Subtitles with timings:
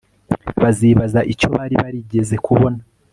[0.61, 2.79] Bazibaza icyo bari barigeze kubona